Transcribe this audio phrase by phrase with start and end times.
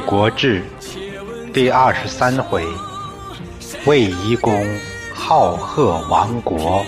[0.04, 0.62] 《国志》
[1.52, 2.64] 第二十三回：
[3.86, 4.66] 卫懿公
[5.14, 6.84] 好贺亡国，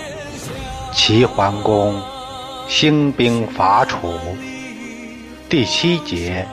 [0.93, 2.01] 齐桓公
[2.67, 4.13] 兴兵伐楚。
[5.47, 6.45] 第七节：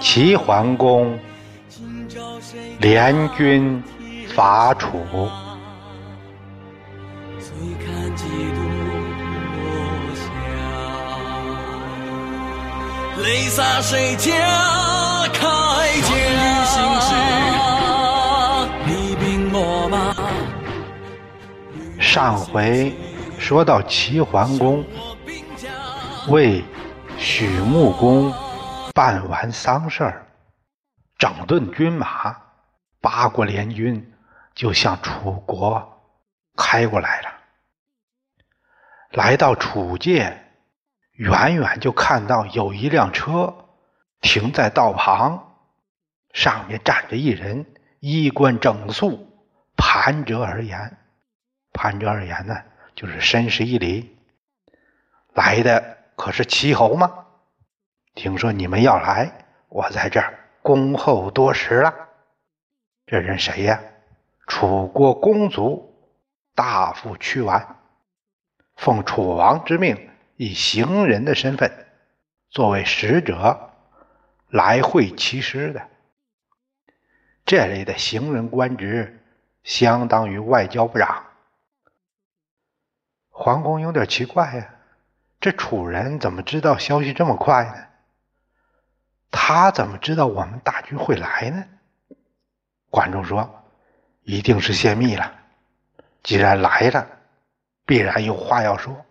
[0.00, 1.18] 齐桓公
[2.78, 3.82] 联军
[4.34, 4.98] 伐楚。
[13.22, 14.30] 泪洒谁家
[15.28, 16.16] 铠甲？
[22.00, 22.94] 上回
[23.38, 24.84] 说到齐桓公
[26.28, 26.64] 为
[27.18, 28.32] 许穆公
[28.94, 30.26] 办完丧事儿，
[31.18, 32.36] 整顿军马，
[33.00, 34.12] 八国联军
[34.54, 36.00] 就向楚国
[36.56, 37.28] 开过来了。
[39.10, 40.42] 来到楚界。
[41.16, 43.54] 远远就看到有一辆车
[44.20, 45.56] 停在道旁，
[46.32, 47.66] 上面站着一人，
[48.00, 49.28] 衣冠整肃，
[49.76, 50.96] 盘折而言。
[51.72, 52.56] 盘折而言呢，
[52.94, 54.16] 就是深施一礼。
[55.34, 57.26] 来的可是齐侯吗？
[58.14, 59.30] 听说你们要来，
[59.68, 61.94] 我在这儿恭候多时了。
[63.06, 63.80] 这人谁呀？
[64.46, 65.94] 楚国公族
[66.54, 67.76] 大夫屈完，
[68.76, 70.10] 奉楚王之命。
[70.38, 71.86] 以行人的身份，
[72.50, 73.70] 作为使者
[74.48, 75.88] 来会其师的，
[77.44, 79.22] 这类的行人官职，
[79.64, 81.24] 相当于外交部长。
[83.30, 84.74] 皇宫有点奇怪呀，
[85.40, 87.86] 这楚人怎么知道消息这么快呢？
[89.30, 91.64] 他怎么知道我们大军会来呢？
[92.88, 93.64] 管仲说
[94.22, 95.34] ：“一定是泄密了。
[96.22, 97.06] 既然来了，
[97.84, 99.04] 必然有话要说。”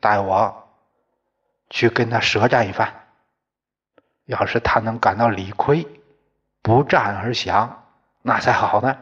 [0.00, 0.68] 带我
[1.70, 2.97] 去跟他舌战一番。
[4.28, 5.88] 要是他能感到理亏，
[6.60, 7.86] 不战而降，
[8.20, 8.98] 那才好呢。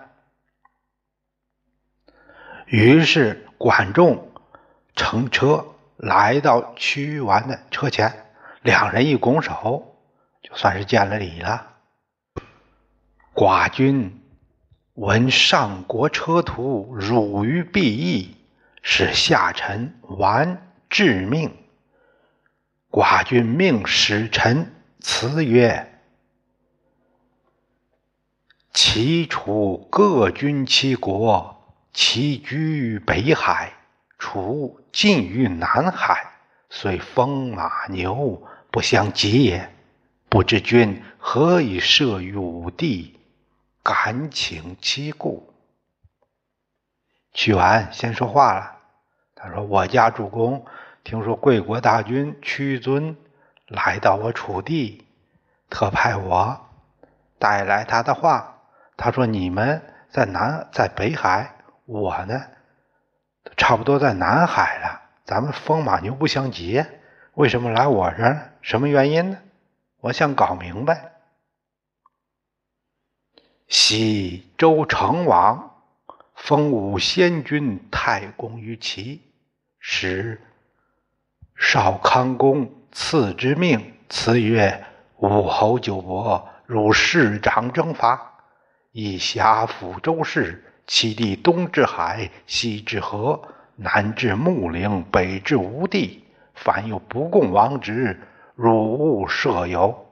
[2.67, 4.31] 于是管仲
[4.95, 5.67] 乘车
[5.97, 8.27] 来到屈完的车前，
[8.63, 9.97] 两人一拱手，
[10.43, 11.75] 就算是见了礼了。
[13.35, 14.23] 寡君
[14.95, 18.37] 闻上国车徒辱于敝邑，
[18.83, 20.63] 使下臣完。
[20.89, 21.53] 致命，
[22.93, 24.73] 寡君命使臣
[25.09, 26.01] 辞曰
[28.75, 33.73] ：“齐楚各军其国，齐居北海，
[34.19, 36.33] 楚近于南海，
[36.69, 39.73] 虽风马牛不相及也。
[40.29, 43.17] 不知君何以设于五地？
[43.85, 45.55] 敢请其故。”
[47.33, 48.77] 屈完先说话了。
[49.37, 50.67] 他说：“我家主公
[51.05, 53.17] 听说贵国大军屈尊
[53.67, 55.05] 来到我楚地，
[55.69, 56.69] 特派我
[57.39, 58.63] 带来他的话。
[58.97, 62.41] 他说：你们在南，在北海，我呢，
[63.57, 65.03] 差不多在南海了。
[65.25, 66.85] 咱们风马牛不相及，
[67.35, 68.53] 为什么来我这儿？
[68.63, 69.39] 什么原因呢？
[70.01, 71.13] 我想搞明白。
[73.69, 75.83] 西周成王
[76.35, 79.23] 封武先君太公于齐。”
[79.79, 80.41] 使
[81.57, 84.85] 少康公赐之命，赐曰
[85.17, 88.35] ：“武侯九伯如市长征伐，
[88.93, 90.63] 以辖抚周氏。
[90.87, 93.43] 其地东至海，西至河，
[93.75, 96.23] 南至穆陵，北至吴地。
[96.55, 98.21] 凡有不共王职，
[98.55, 100.07] 汝勿设有。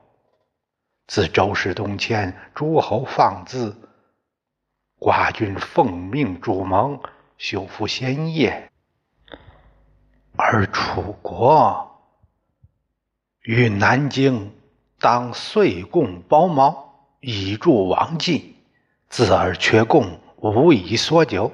[1.07, 3.73] 自周氏东迁，诸侯放恣，
[4.99, 6.99] 寡君奉命主盟，
[7.39, 8.71] 修复先业。”
[10.37, 12.03] 而楚国
[13.43, 14.53] 与南京
[14.99, 18.57] 当岁贡包茅，以助王进，
[19.09, 21.53] 自而缺贡，无以缩久。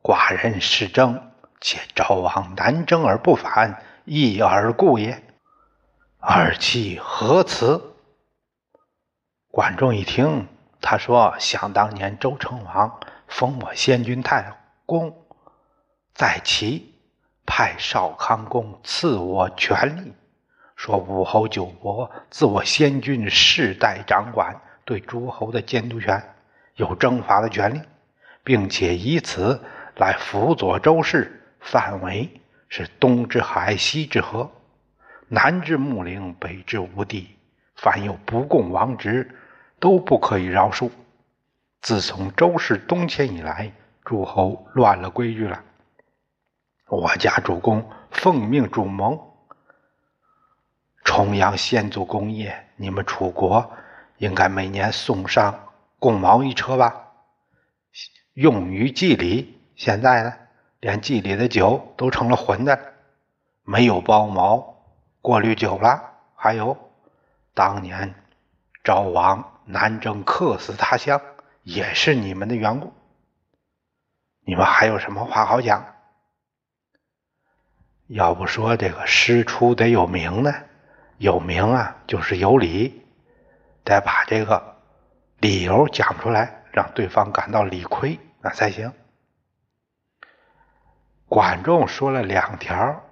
[0.00, 5.20] 寡人失征，且昭王南征而不返，亦而故也。
[6.20, 7.96] 二其何辞？
[9.48, 10.46] 管仲一听，
[10.80, 14.56] 他说：“想当年周成王封我先君太
[14.86, 15.24] 公，
[16.14, 16.90] 在齐。”
[17.46, 20.12] 派少康公赐我权力，
[20.76, 26.22] 说武侯九伯自我先君世代掌管，对诸侯的监督权，
[26.76, 27.80] 有征伐的权利，
[28.42, 29.60] 并且以此
[29.96, 31.40] 来辅佐周氏。
[31.60, 32.28] 范围
[32.68, 34.50] 是东至海，西至河，
[35.28, 37.36] 南至穆陵，北至吴地。
[37.76, 39.34] 凡有不共王职，
[39.80, 40.90] 都不可以饶恕。
[41.80, 43.72] 自从周氏东迁以来，
[44.04, 45.62] 诸侯乱了规矩了。
[46.94, 49.20] 我家主公奉命主盟，
[51.02, 53.72] 重阳先祖功业，你们楚国
[54.18, 57.10] 应该每年送上贡毛一车吧，
[58.34, 59.60] 用于祭礼。
[59.74, 60.32] 现在呢，
[60.78, 62.78] 连祭礼的酒都成了混的，
[63.64, 64.84] 没有包毛
[65.20, 66.12] 过滤酒了。
[66.36, 66.78] 还有，
[67.54, 68.14] 当年
[68.84, 71.20] 赵王南征客死他乡，
[71.64, 72.92] 也是你们的缘故。
[74.46, 75.93] 你们还有什么话好讲？
[78.08, 80.52] 要不说这个师出得有名呢？
[81.16, 83.02] 有名啊，就是有理，
[83.84, 84.76] 得把这个
[85.38, 88.92] 理由讲出来，让对方感到理亏，那才行。
[91.26, 93.02] 管仲说了两条，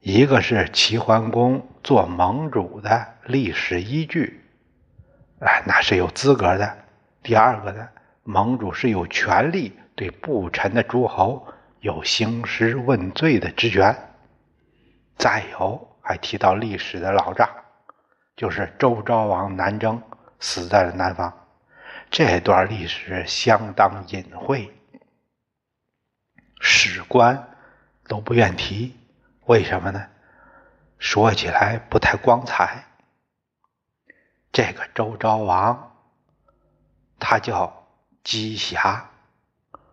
[0.00, 4.44] 一个是齐桓公做盟主的历史依据，
[5.40, 6.66] 哎，那是有资格的；
[7.22, 7.88] 第二个呢，
[8.22, 11.46] 盟主是有权利对不臣的诸侯
[11.82, 13.94] 有兴师问罪的职权。
[15.16, 15.88] 再有。
[16.04, 17.48] 还提到历史的老账，
[18.34, 20.02] 就是周昭王南征
[20.40, 21.32] 死在了南方，
[22.10, 24.68] 这段历史相当隐晦，
[26.60, 27.56] 史官
[28.08, 28.98] 都不愿提。
[29.46, 30.08] 为什么呢？
[30.98, 32.84] 说起来不太光彩。
[34.50, 35.96] 这个周昭王，
[37.20, 37.86] 他叫
[38.24, 39.08] 姬瑕，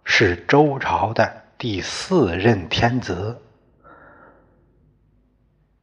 [0.03, 3.37] 是周朝的第四任天子。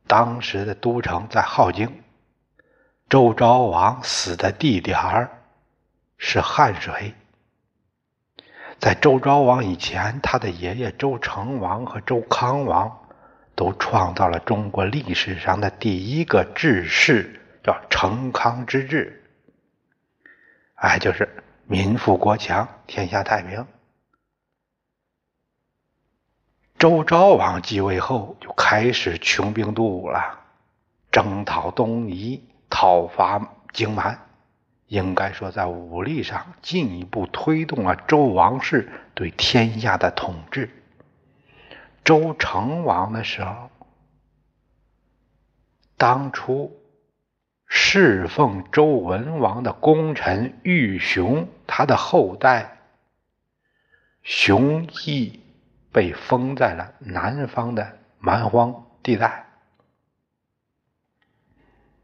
[0.07, 1.93] 当时的都城在镐京，
[3.11, 5.29] 周昭王死的地点儿
[6.17, 7.13] 是汉水。
[8.79, 12.91] 在周昭王以前，他的爷爷周成王和周康王
[13.55, 19.23] 都创造了中国历史上的第一个治世，叫成康之治。
[20.77, 21.29] 哎，就是
[21.67, 23.67] 民富国强，天下太平。
[26.79, 30.41] 周昭王继位后，就开始穷兵黩武了，
[31.11, 34.19] 征讨东夷，讨伐荆蛮。
[34.87, 40.69] 应该说，在武力上进一步推动了周王室对天下的统治。
[42.05, 43.71] 周成王的时候，
[45.97, 46.79] 当初
[47.67, 52.77] 侍奉周文王的功臣玉熊，他的后代
[54.23, 55.41] 熊绎。
[55.97, 59.47] 被封在了南方的蛮荒地带，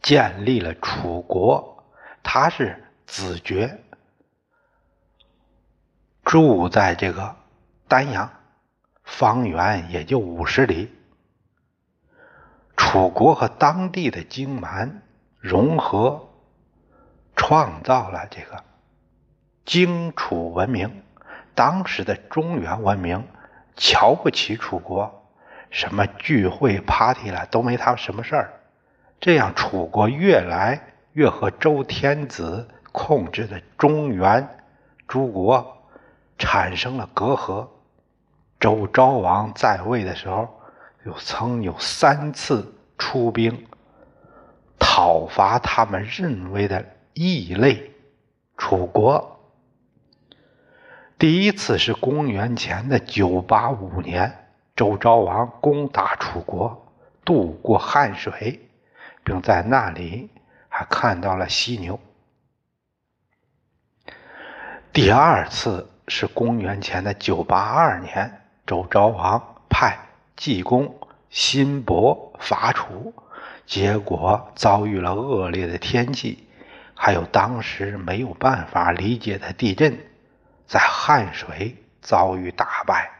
[0.00, 1.84] 建立了楚国。
[2.22, 3.82] 他是子爵，
[6.24, 7.36] 住在这个
[7.86, 8.32] 丹阳，
[9.04, 10.90] 方圆也就五十里。
[12.78, 15.02] 楚国和当地的荆蛮
[15.38, 16.30] 融合，
[17.36, 18.64] 创造了这个
[19.66, 21.02] 荆楚文明。
[21.54, 23.28] 当时的中原文明。
[23.76, 25.24] 瞧不起楚国，
[25.70, 28.52] 什么聚会 party 了都没他什么事儿。
[29.20, 30.80] 这样，楚国越来
[31.12, 34.48] 越和周天子控制的中原
[35.06, 35.84] 诸国
[36.38, 37.68] 产生了隔阂。
[38.58, 40.48] 周昭王在位的时候，
[41.04, 43.66] 有曾有三次出兵
[44.78, 47.90] 讨伐他们认为的异类
[48.56, 49.40] 楚国。
[51.22, 56.92] 第一次是公元前的九八五年，周昭王攻打楚国，
[57.24, 58.68] 渡过汉水，
[59.22, 60.30] 并在那里
[60.68, 62.00] 还看到了犀牛。
[64.92, 69.96] 第二次是公元前的九八二年，周昭王派
[70.34, 70.92] 济公
[71.30, 73.14] 辛伯伐楚，
[73.64, 76.48] 结果遭遇了恶劣的天气，
[76.94, 79.96] 还有当时没有办法理解的地震。
[80.72, 83.10] 在汉水遭遇大败，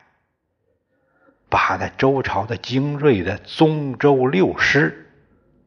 [1.51, 5.13] 把那周朝的精锐的宗周六师，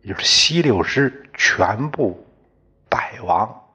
[0.01, 2.25] 也就是西六师全部
[2.89, 3.67] 败亡。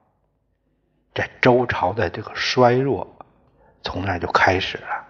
[1.14, 3.16] 这周朝的这个衰弱
[3.84, 5.06] 从那就开始了。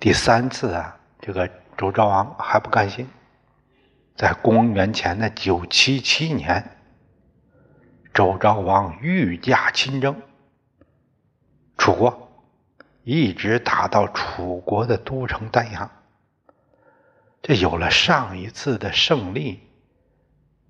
[0.00, 3.08] 第三次啊，这个周昭王还不甘心，
[4.16, 6.76] 在公元前的九七七年，
[8.12, 10.20] 周昭王御驾亲征。
[11.82, 12.46] 楚国
[13.02, 15.90] 一直打到楚国的都城丹阳，
[17.42, 19.58] 这有了上一次的胜利，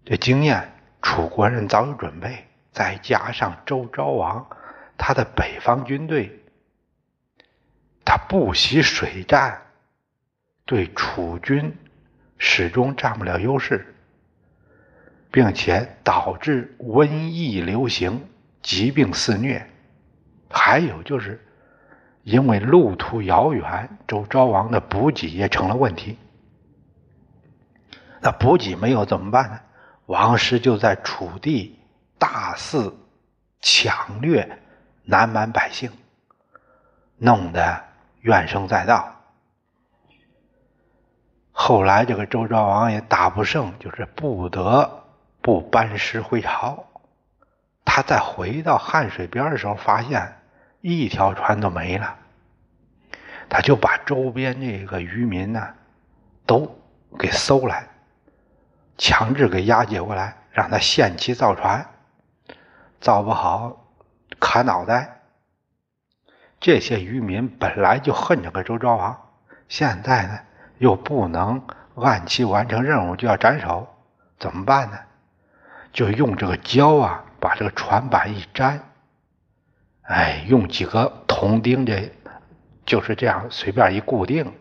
[0.07, 2.47] 这经验，楚国人早有准备。
[2.73, 4.47] 再加上周昭王
[4.97, 6.43] 他的北方军队，
[8.07, 9.61] 他不习水战，
[10.65, 11.77] 对楚军
[12.39, 13.95] 始终占不了优势，
[15.31, 18.27] 并且导致瘟疫流行，
[18.63, 19.69] 疾病肆虐。
[20.53, 21.45] 还有就是，
[22.23, 26.19] 因为路途遥远，周昭王的补给也成了问题。
[28.21, 29.61] 那补给没有怎么办呢？
[30.07, 31.79] 王师就在楚地
[32.19, 32.95] 大肆
[33.61, 34.59] 抢掠
[35.05, 35.91] 南蛮百姓，
[37.17, 37.83] 弄得
[38.21, 39.17] 怨声载道。
[41.51, 45.05] 后来这个周昭王也打不胜，就是不得
[45.41, 46.85] 不班师回朝。
[47.85, 50.37] 他再回到汉水边的时候，发现
[50.83, 52.19] 一条船都没了。
[53.49, 55.75] 他就把周边这个渔民呢，
[56.45, 56.79] 都
[57.19, 57.87] 给搜来，
[58.99, 61.87] 强制给押解过来，让他限期造船，
[63.01, 63.87] 造不好
[64.41, 65.21] 砍脑袋。
[66.61, 69.31] 这些渔民本来就恨这个周昭王，
[69.69, 70.39] 现在呢
[70.79, 71.63] 又不能
[71.97, 73.87] 按期完成任务，就要斩首，
[74.39, 74.99] 怎么办呢？
[75.93, 78.81] 就用这个胶啊，把这个船板一粘，
[80.03, 82.13] 哎，用几个铜钉这。
[82.85, 84.53] 就是这样，随便一固定，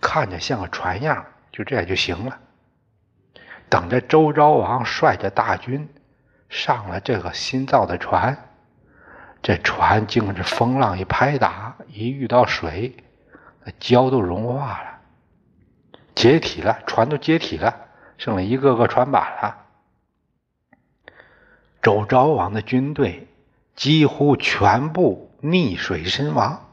[0.00, 2.40] 看着像个船样，就这样就行了。
[3.68, 5.88] 等着周昭王率着大军
[6.48, 8.36] 上了这个新造的船，
[9.40, 12.96] 这船经着风浪一拍打，一遇到水，
[13.64, 14.98] 那胶都融化了，
[16.16, 17.86] 解体了，船都解体了，
[18.18, 19.56] 剩了一个个船板了。
[21.80, 23.28] 周昭王的军队
[23.76, 26.68] 几乎全部溺水身亡。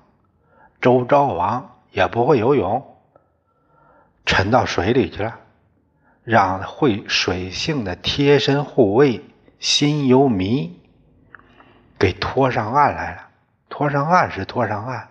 [0.82, 2.98] 周昭王也不会游泳，
[4.25, 5.39] 沉到水里去了，
[6.24, 9.24] 让会水性的贴身护卫
[9.60, 10.80] 辛由弥
[11.98, 13.27] 给拖上岸来了。
[13.70, 15.10] 拖上岸是拖上岸，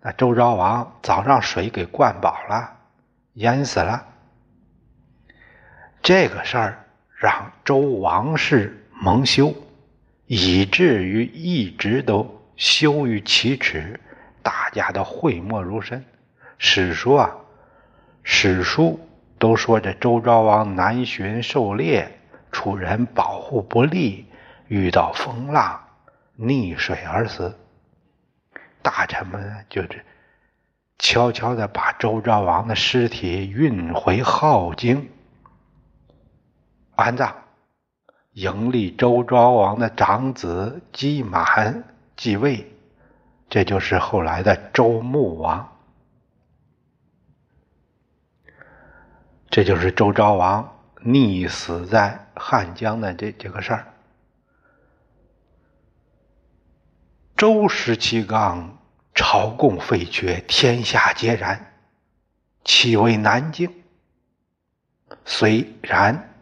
[0.00, 2.76] 那周昭王早让水给灌饱了，
[3.34, 4.06] 淹死了。
[6.02, 6.84] 这个事儿
[7.16, 9.54] 让周王室蒙羞，
[10.34, 14.00] 以至于一直都羞于启齿。
[14.42, 16.02] 大家都讳莫如深。
[16.56, 17.36] 史书啊，
[18.22, 18.98] 史书
[19.38, 22.18] 都说这周昭王南巡狩猎，
[22.50, 24.24] 楚人保护不力，
[24.68, 25.84] 遇到风浪
[26.38, 27.54] 溺水而死。
[28.80, 30.02] 大臣们就是
[30.98, 35.10] 悄悄的把周昭王的尸体运回镐京
[36.96, 37.41] 安葬，
[38.32, 41.84] 迎立周昭王的长子姬满
[42.16, 42.66] 继位。
[43.50, 45.76] 这就是后来的周穆王，
[49.50, 53.86] 这就是周昭王溺死在汉江的这这个事儿。
[57.36, 58.78] 周时期刚，
[59.14, 61.74] 朝贡废阙，天下皆然，
[62.64, 63.70] 岂为南京？
[65.26, 66.34] 虽然，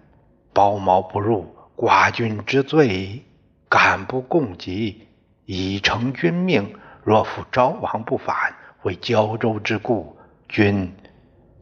[0.52, 3.25] 包毛不入，寡君之罪，
[3.70, 5.08] 敢不共济，
[5.46, 6.75] 以成君命？
[7.04, 10.94] 若复昭王不反，为胶州之故，君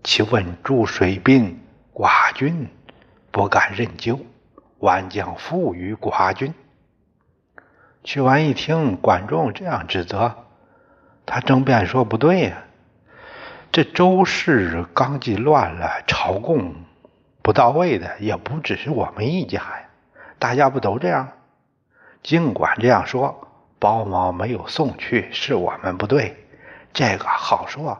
[0.02, 1.60] 其问诸水兵，
[1.94, 2.66] 寡君
[3.30, 4.18] 不敢任咎，
[4.80, 6.52] 万将负于寡君。
[8.02, 10.34] 屈完一听，管仲这样指责，
[11.26, 12.64] 他争辩说不对呀，
[13.70, 16.74] 这周氏纲纪乱了，朝贡
[17.40, 19.87] 不到位的，也不只是我们一家呀，
[20.38, 21.28] 大家不都这样？
[22.22, 23.44] 尽管这样说。
[23.80, 26.34] 包毛没有送去，是我们不对。
[26.92, 27.96] 这个好说，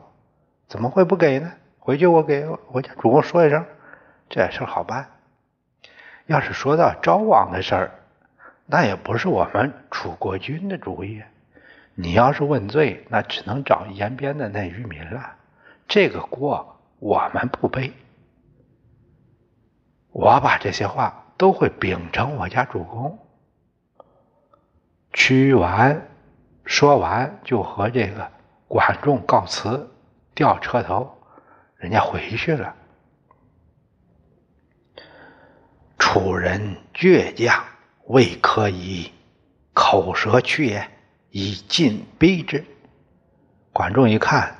[0.66, 1.52] 怎么会不给呢？
[1.78, 3.64] 回去我给我家主公说一声，
[4.28, 5.08] 这事好办。
[6.26, 7.92] 要是说到昭王的事儿，
[8.66, 11.22] 那也不是我们楚国君的主意。
[11.94, 15.36] 你要是问罪，那只能找延边的那渔民了。
[15.86, 17.92] 这个锅我们不背。
[20.10, 23.18] 我把这些话都会秉承我家主公。
[25.12, 26.06] 屈完
[26.64, 28.30] 说完，就和这个
[28.66, 29.88] 管仲告辞，
[30.34, 31.16] 掉车头，
[31.76, 32.74] 人家回去了。
[35.98, 37.64] 楚人倔强，
[38.06, 39.12] 未可以
[39.72, 40.88] 口舌去也，
[41.30, 42.64] 以尽卑之。
[43.72, 44.56] 管仲一看，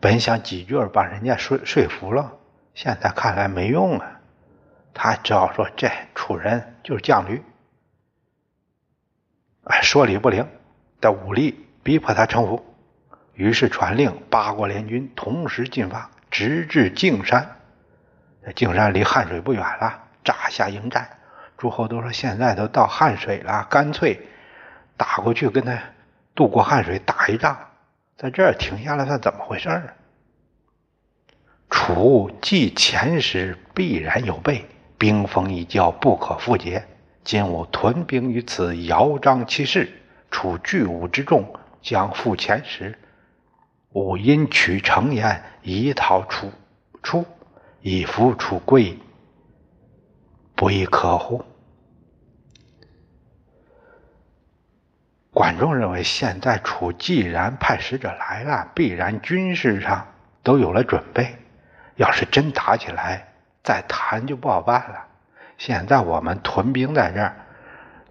[0.00, 2.32] 本想几句把人家说说服了，
[2.74, 4.13] 现在看来没用啊。
[4.94, 7.42] 他只好说：“这楚人就是犟驴。”，
[9.82, 10.48] 说理不灵，
[11.00, 12.64] 的武力逼迫他臣服，
[13.34, 17.56] 于是传令八国联军同时进发，直至径山。
[18.54, 21.18] 径山离汉水不远了，扎下营寨。
[21.56, 24.28] 诸侯都说现在都到汉水了，干脆
[24.96, 25.78] 打过去跟他
[26.34, 27.58] 渡过汉水打一仗，
[28.16, 29.96] 在这儿停下来，算怎么回事儿？
[31.70, 34.64] 楚既前时必然有备，
[35.04, 36.82] 兵锋一交，不可复结。
[37.24, 39.92] 今吾屯兵于此，摇张其势，
[40.30, 41.44] 处巨武之众，
[41.82, 42.98] 将赴前时。
[43.90, 46.50] 吾因取城言，以讨楚
[47.02, 47.26] 出，
[47.82, 48.98] 以服楚贵，
[50.54, 51.44] 不亦可乎？
[55.30, 61.36] 管仲认为，现在楚既然派使者来了，必然军事上都有了准备。
[61.96, 63.33] 要是真打起来，
[63.64, 65.04] 再谈就不好办了。
[65.58, 67.34] 现在我们屯兵在这儿，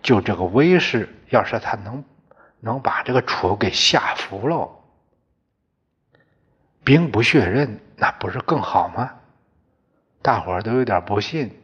[0.01, 2.03] 就这个威势，要是他能
[2.59, 4.69] 能把这个楚给吓服了，
[6.83, 9.11] 兵不血刃，那不是更好吗？
[10.21, 11.61] 大伙儿都有点不信，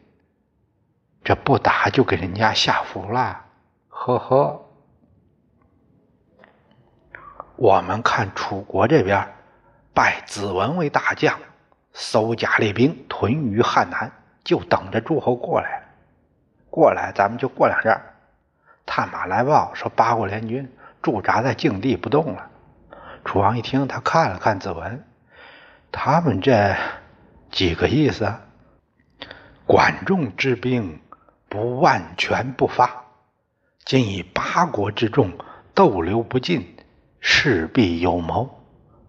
[1.23, 3.45] 这不打就给人家吓服了，
[3.87, 4.65] 呵呵。
[7.55, 9.27] 我们看楚国这边，
[9.93, 11.39] 拜子文为大将，
[11.93, 14.11] 搜甲列兵，屯于汉南，
[14.43, 15.83] 就等着诸侯过来。
[16.69, 17.99] 过来，咱们就过两阵。
[18.85, 22.49] 探马来报说，八国联军驻扎在境地不动了。
[23.25, 25.03] 楚王一听，他看了看子文，
[25.91, 26.75] 他们这
[27.51, 28.33] 几个意思：
[29.65, 30.99] 管仲之兵
[31.47, 33.03] 不万全不发，
[33.83, 35.31] 今以八国之众
[35.73, 36.75] 逗留不进。
[37.21, 38.49] 势必有谋，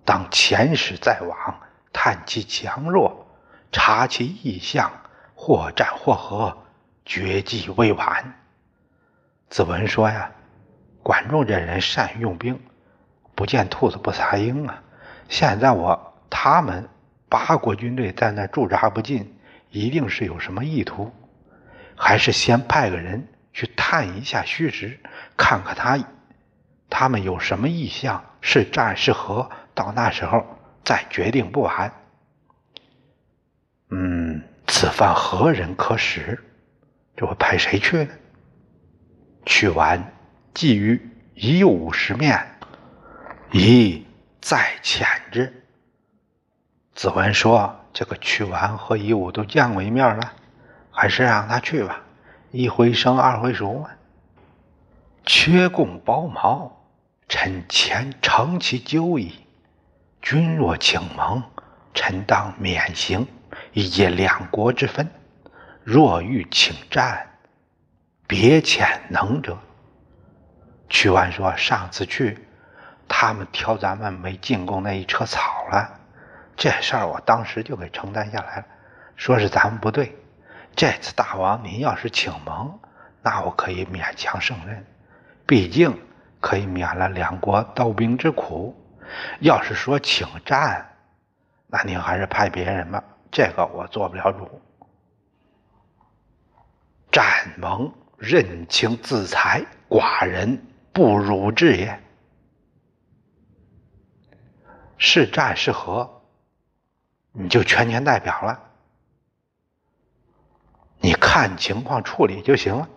[0.05, 1.61] 当遣使在往，
[1.93, 3.27] 探其强弱，
[3.73, 4.91] 察其意向，
[5.35, 6.57] 或战或和，
[7.05, 8.35] 绝计未晚。
[9.49, 10.31] 子文说呀，
[11.03, 12.61] 管仲这人善于用兵，
[13.35, 14.83] 不见兔子不撒鹰啊。
[15.29, 16.89] 现在我他们
[17.29, 19.37] 八国军队在那驻扎不进，
[19.71, 21.13] 一定是有什么意图，
[21.97, 25.01] 还是先派个人去探一下虚实，
[25.37, 25.99] 看看他。
[26.89, 28.25] 他们有什么意向？
[28.41, 29.51] 是战是和？
[29.75, 30.45] 到那时候
[30.85, 31.93] 再决定不晚。
[33.91, 36.43] 嗯，此番何人可使？
[37.17, 38.11] 这会派谁去呢？
[39.45, 40.13] 去完，
[40.55, 41.01] 既于
[41.35, 42.57] 以武十面，
[43.53, 44.07] 以
[44.41, 45.65] 再遣之。
[46.95, 50.33] 子文说：“这个屈完和夷吾都见过一面了，
[50.91, 52.03] 还是让他去吧。
[52.51, 53.91] 一回生，二回熟嘛。
[55.25, 56.77] 缺贡包茅。”
[57.29, 59.33] 臣前承其咎矣。
[60.23, 61.43] 君若请盟，
[61.95, 63.27] 臣当免刑，
[63.73, 65.09] 以解两国之分。
[65.83, 67.27] 若欲请战，
[68.27, 69.59] 别遣能者。
[70.89, 72.47] 屈完说：“上次去，
[73.09, 76.01] 他们挑咱们没进贡那一车草了。
[76.57, 78.65] 这事儿我当时就给承担下来了，
[79.17, 80.17] 说是咱们不对。
[80.77, 82.79] 这次大王您要是请盟，
[83.23, 84.85] 那我可以勉强胜任。
[85.47, 85.99] 毕竟……”
[86.43, 88.75] 可以免了两国刀兵之苦。
[89.41, 90.87] 要是说请战，
[91.67, 94.61] 那您还是派别人吧，这个我做不了主。
[97.11, 97.25] 战
[97.59, 102.01] 盟任情自裁，寡人不辱志也。
[104.99, 106.23] 是战是和，
[107.33, 108.61] 你就全权代表了，
[110.99, 112.89] 你看情况处理就行了。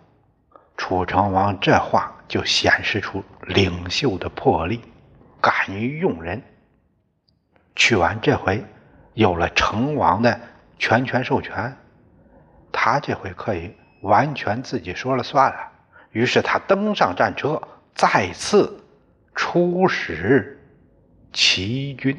[0.76, 2.10] 楚成王这话。
[2.26, 4.80] 就显示出领袖的魄力，
[5.44, 6.42] 敢于用人。
[7.76, 8.64] 去完这回
[9.12, 10.40] 有了成王的
[10.78, 11.76] 全权授权，
[12.72, 15.72] 他这回可以完全自己说了算了。
[16.12, 17.60] 于是他登上战车，
[17.94, 18.82] 再次
[19.34, 20.58] 出使
[21.30, 22.18] 齐军。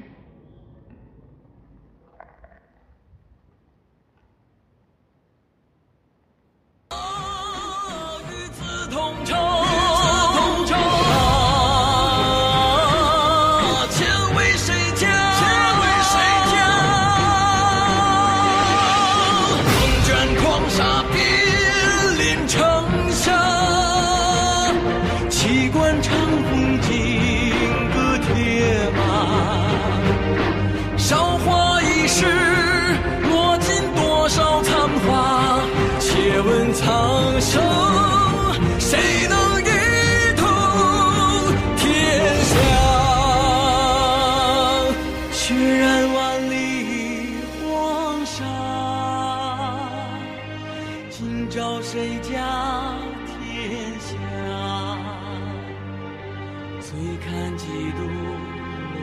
[56.98, 58.00] 你看几度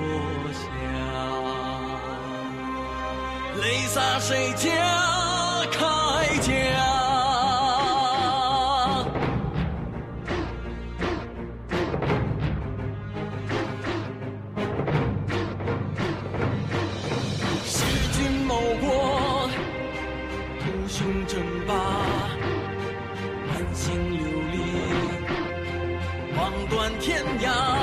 [0.00, 0.60] 落霞，
[3.60, 4.70] 泪洒谁家
[5.70, 5.78] 铠
[6.40, 6.50] 甲？
[17.66, 17.76] 弑
[18.14, 19.50] 君谋国，
[20.60, 21.74] 图雄争霸，
[23.48, 24.56] 满心流离，
[26.38, 27.81] 望断天涯。